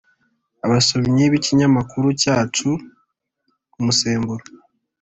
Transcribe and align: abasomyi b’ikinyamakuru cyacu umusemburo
abasomyi 0.65 1.23
b’ikinyamakuru 1.31 2.07
cyacu 2.21 2.69
umusemburo 3.79 4.45